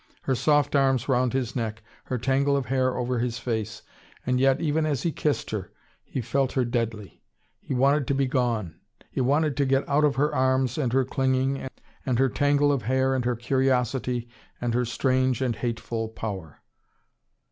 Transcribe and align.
Her 0.23 0.33
soft 0.33 0.75
arms 0.75 1.07
round 1.07 1.33
his 1.33 1.55
neck, 1.55 1.83
her 2.05 2.17
tangle 2.17 2.57
of 2.57 2.65
hair 2.65 2.97
over 2.97 3.19
his 3.19 3.37
face. 3.37 3.83
And 4.25 4.39
yet, 4.39 4.59
even 4.59 4.83
as 4.83 5.03
he 5.03 5.11
kissed 5.11 5.51
her, 5.51 5.71
he 6.03 6.21
felt 6.21 6.53
her 6.53 6.65
deadly. 6.65 7.21
He 7.59 7.75
wanted 7.75 8.07
to 8.07 8.15
be 8.15 8.25
gone. 8.25 8.79
He 9.11 9.21
wanted 9.21 9.55
to 9.57 9.65
get 9.67 9.87
out 9.87 10.03
of 10.03 10.15
her 10.15 10.33
arms 10.33 10.79
and 10.79 10.91
her 10.91 11.05
clinging 11.05 11.69
and 12.03 12.17
her 12.17 12.29
tangle 12.29 12.71
of 12.71 12.81
hair 12.81 13.13
and 13.13 13.25
her 13.25 13.35
curiosity 13.35 14.27
and 14.59 14.73
her 14.73 14.85
strange 14.85 15.39
and 15.39 15.57
hateful 15.57 16.09
power. 16.09 16.63